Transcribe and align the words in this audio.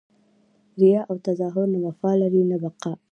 ریاء 0.79 1.05
او 1.09 1.15
تظاهر 1.27 1.65
نه 1.73 1.79
وفا 1.87 2.11
لري 2.21 2.43
نه 2.51 2.57
بقاء! 2.63 2.97